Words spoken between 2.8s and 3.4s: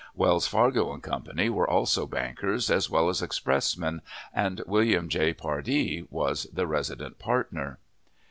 well as